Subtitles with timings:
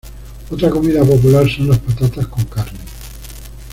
[0.49, 2.79] Otra comida popular son las patatas con carne.